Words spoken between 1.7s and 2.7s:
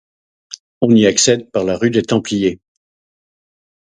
rue des Templiers.